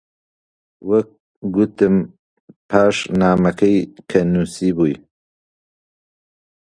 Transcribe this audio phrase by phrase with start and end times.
[0.89, 1.09] وەک
[1.55, 1.95] گوتم،
[2.69, 3.77] پاش نامەکەی
[4.09, 4.95] کە نووسیبووی: